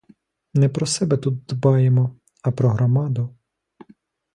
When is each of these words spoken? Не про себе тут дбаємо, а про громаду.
Не 0.53 0.69
про 0.69 0.85
себе 0.85 1.17
тут 1.17 1.45
дбаємо, 1.45 2.15
а 2.41 2.51
про 2.51 2.69
громаду. 2.69 3.35